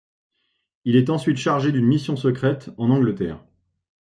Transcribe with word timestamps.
Il 0.83 0.95
est 0.95 1.11
ensuite 1.11 1.37
chargé 1.37 1.71
d'une 1.71 1.85
mission 1.85 2.15
secrète 2.15 2.71
en 2.79 2.89
Angleterre. 2.89 3.39